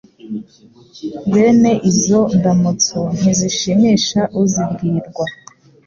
[1.31, 5.25] bene izo ndamutso ntizishimisha uzibwirwa